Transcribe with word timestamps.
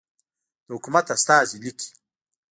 د 0.65 0.67
حکومت 0.75 1.05
استازی 1.15 1.57
لیکي. 1.63 1.89